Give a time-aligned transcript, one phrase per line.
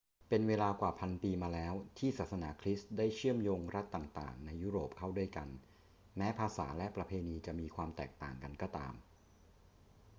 [0.29, 5.47] เป็นเวลากว่าพันปีมาแล้วที่ศาสนาคริสต์ได้เชื่อมโยงรัฐต่าง ๆ ในยุโรปเข้าด้วยกัน
[6.17, 8.93] แม้ภาษาและประเพณีจะมีความแตกต่างกันก็ตาม